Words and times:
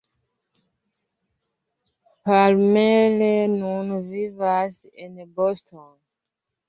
Palmer 2.23 3.47
nun 3.59 3.87
vivas 4.11 4.75
en 5.03 5.13
Boston. 5.35 5.93